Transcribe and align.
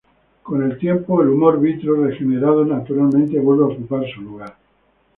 Con 0.41 0.63
el 0.63 0.79
tiempo, 0.79 1.21
el 1.21 1.29
humor 1.29 1.59
vítreo 1.61 2.03
regenerado 2.03 2.65
naturalmente 2.65 3.39
vuelve 3.39 3.65
a 3.65 3.67
ocupar 3.67 4.03
su 4.11 4.19
lugar. 4.21 4.55